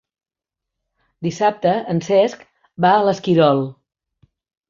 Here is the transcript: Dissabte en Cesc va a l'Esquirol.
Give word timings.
Dissabte 1.27 1.73
en 1.93 2.01
Cesc 2.07 2.43
va 2.87 2.93
a 2.95 3.03
l'Esquirol. 3.09 3.65